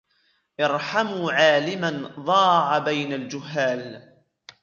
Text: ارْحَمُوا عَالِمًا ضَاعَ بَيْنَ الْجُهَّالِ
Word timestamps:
ارْحَمُوا 0.59 1.31
عَالِمًا 1.31 2.11
ضَاعَ 2.19 2.79
بَيْنَ 2.79 3.13
الْجُهَّالِ 3.13 4.13